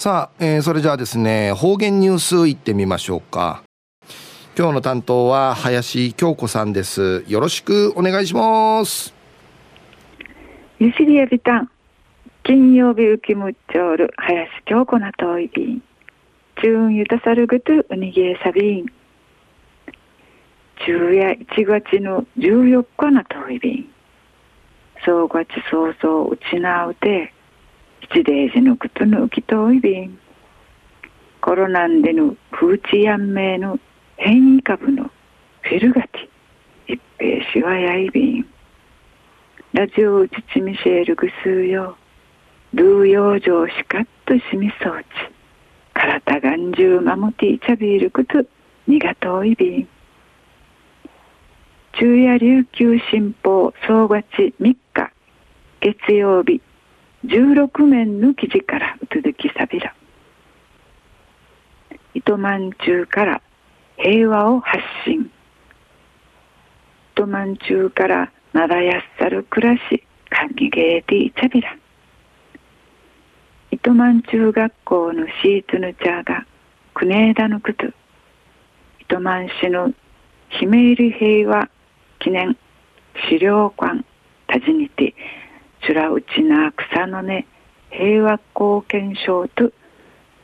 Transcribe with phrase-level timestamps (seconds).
[0.00, 3.62] さあ、えー、それじゃあですね、方言ニュースいってみましょうか。
[4.56, 7.22] 今日の担当は林京子さんです。
[7.28, 9.12] よろしくお願いします。
[10.78, 11.70] ゆしりやびたん。
[12.44, 15.82] 金曜日浮きむっちょる林京子なといびん。
[16.62, 18.86] チューンゆたさるぐとうにげえさびん。
[20.76, 23.90] 昼夜一月の十四日なといびん。
[25.04, 27.34] そうがちそうそううちなうて。
[28.02, 30.18] 一例しのくつぬうきといびん。
[31.40, 33.78] コロナンでの風痴やんめいの
[34.16, 35.10] 変異株の
[35.62, 36.08] フィルガチ、
[36.86, 38.46] 一平しわやいびん。
[39.72, 41.96] ラジオうちちみしえるぐすうよ
[42.72, 45.06] う、ルー養生しかっとしみそうち、
[45.94, 48.48] 体がんじゅうまもていちゃびるくつ、
[48.86, 49.88] にがといびん。
[51.92, 55.12] 昼夜琉球新報総合地3日
[55.80, 56.60] 月曜日
[57.24, 59.94] 16面の記事から続きさびら。
[62.14, 63.42] 糸満中から
[63.96, 65.30] 平和を発信。
[67.14, 71.76] 糸満中からなだやっさる暮らし歓喜ゲーティーチャビラ
[73.70, 76.46] 糸満中学校のシートヌチャーが
[76.94, 77.86] 国枝のこと
[79.00, 79.92] 糸満市の
[80.48, 81.68] ひめいり平和
[82.20, 82.56] 記念
[83.28, 84.04] 資料館
[84.46, 85.14] たじにて
[85.90, 87.48] ちゅらうちな草の根
[87.90, 89.72] 平和貢献賞と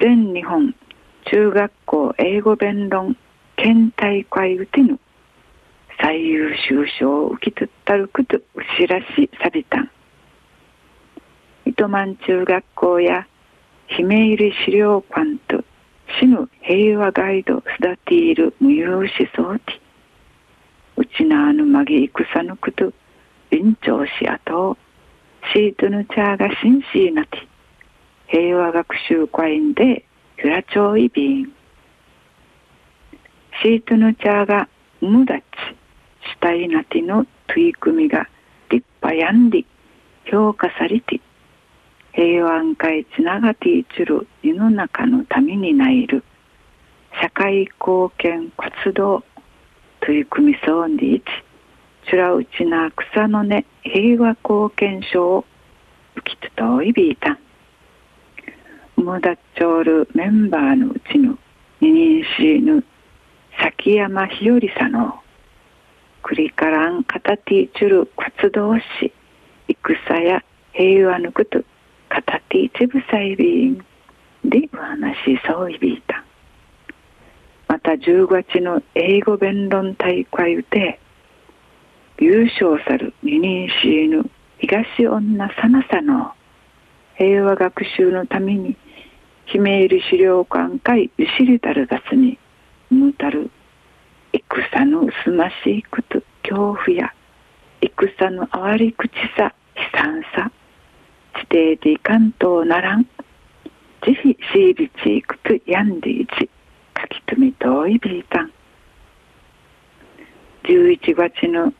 [0.00, 0.74] 全日本
[1.30, 3.14] 中学校英語弁論
[3.56, 4.98] 県大会うてぬ
[6.00, 8.40] 最優秀賞を受け取ったるくとう
[8.78, 9.90] しらしさびたん
[11.66, 13.26] 糸満中学校や
[13.88, 15.62] 姫入資料館と
[16.18, 19.78] 死ぬ平和ガイド育ている無用しそうて
[20.96, 22.94] うちなあぬまげ戦のこと
[23.50, 24.78] 便長しあと
[25.54, 27.38] シートヌチャーが紳士なて
[28.26, 30.04] 平和学習会員で
[30.36, 31.52] フラチョイビン
[33.62, 34.68] シートヌチャーが
[35.00, 35.44] ムダチ
[36.32, 38.28] シタイナティの取り組みが
[38.68, 39.64] 立派やんり。
[40.26, 41.20] 評価されて
[42.12, 44.26] 平和安会つながっていちる。
[44.42, 46.24] 世の中のためにないる。
[47.20, 49.22] 社会貢献活動
[50.00, 51.24] 取り組みそうにいち。
[52.10, 55.44] ちゅらうちな草の根平和貢献賞を
[56.16, 56.92] 受きととい。
[56.92, 57.16] びい。
[57.16, 57.38] たん
[58.96, 61.38] むだちょうるメンバーのうちの
[61.80, 62.84] 二人しぬ
[63.60, 65.20] 崎山日和さの
[66.22, 67.68] くりからんかたてい。
[67.68, 69.12] ちゅる活動し
[69.68, 71.62] 戦や平和のこと
[72.08, 72.70] かたてい。
[72.70, 73.34] ちぶさい。
[73.36, 73.78] びん
[74.44, 75.78] でお話しそうい。
[75.78, 76.02] びい。
[76.02, 76.24] た
[77.68, 81.00] また10月の英語弁論大会で
[82.24, 84.24] 優勝さる二人しぬ
[84.58, 86.32] 東女さなさの
[87.18, 88.78] 平和学習のために
[89.44, 92.38] 姫入り資料館会ゆしりたるがすに
[92.88, 93.50] むたる
[94.32, 97.12] 戦のすましいこと恐怖や
[97.82, 100.50] 戦のあわり口さ悲惨さ
[101.34, 103.04] 地底で関東ならん。
[103.04, 106.48] ぜひシービチークとヤンディーチ
[106.98, 108.50] 書き留めといびいたん。
[110.62, 111.70] 11月の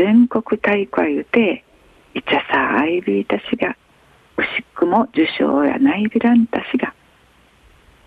[0.00, 1.62] 全国大会で
[2.14, 3.76] いちゃさあいびいたしが
[4.38, 6.94] おしくも受賞やないびらんたしが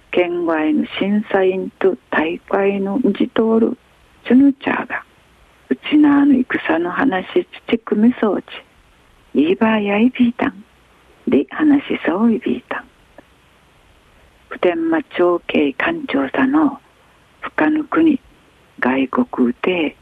[0.10, 3.78] 県外の審査員と大会のじとおる
[4.26, 5.06] チュヌチャーが
[5.70, 7.28] うちなあの戦の話
[7.70, 8.46] ちくみそうち
[9.36, 10.66] いいばやいびいたん
[11.28, 12.88] で話しそういびいたん。
[14.50, 16.80] 普天間長慶官庁さの
[17.42, 18.20] 深の国
[18.80, 19.96] 外国で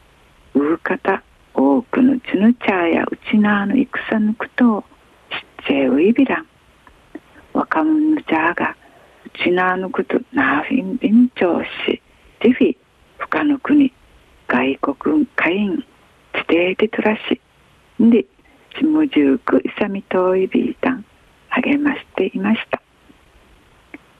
[0.54, 1.22] うう方
[1.62, 4.84] 多くのチュヌチャーやうちなあの戦のことを
[5.30, 6.46] ちっちゃいういびらん
[7.52, 8.76] 若者のチャーが
[9.24, 12.02] うちなあのことなあフィンビンチョウし
[12.40, 12.76] ディフィ
[13.18, 13.92] 深の国
[14.48, 15.84] 外国会員
[16.32, 17.40] 地底でとらし
[18.00, 18.26] で
[18.76, 21.04] ちもじゅうくいさみといびいたん
[21.50, 22.82] 励ましていました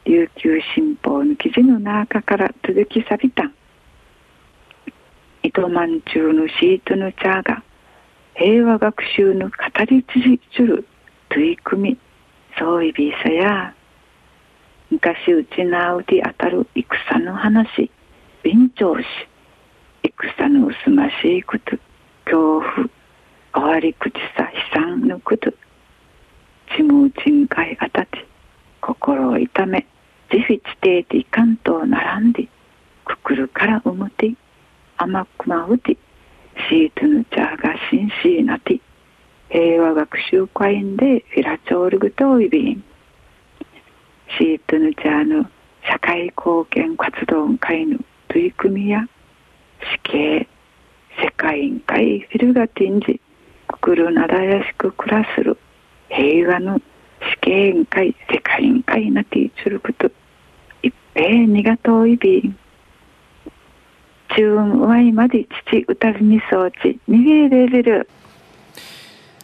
[0.05, 3.55] 琉球新報の記事の中から続きさびたん
[5.43, 7.63] 糸満中のシートのチャーが
[8.35, 9.55] 平和学習の語
[9.89, 10.87] り継る
[11.29, 11.99] 取り組み
[12.59, 13.75] そういびさや
[14.91, 17.91] 昔うちなうで当たる戦の話
[18.43, 19.05] 便調し
[20.39, 21.77] 戦の薄ましいこと
[22.25, 22.89] 恐怖
[23.53, 25.53] あわり口さ悲惨のこと
[26.77, 28.09] ちむうちんかいあたち
[28.81, 29.87] 心を痛め
[30.33, 32.49] 自費地底でいかんと並んで
[33.05, 34.35] くくるからうむて
[35.03, 35.97] 甘くまうて
[36.69, 38.81] シートヌチャーがしんしーなて
[39.49, 42.85] 平和学習会員でフィラチョールグトイビン。
[44.39, 45.51] シートヌジャーヌ
[45.91, 49.01] 社会貢献活動会の取り組みや
[49.81, 50.49] 死刑
[51.21, 53.21] 世界委員会フィルガティンジ
[53.67, 55.59] くくるなだやしく暮らする
[56.11, 60.13] 平和の死刑委員会世界委員会なティーチュルクト。
[60.83, 62.62] 一平にが遠いびん
[64.37, 68.09] 中運ワイまで父歌み装置にげレベル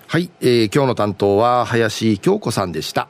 [0.07, 3.09] はい、えー、今日の担当は林京子さんでした。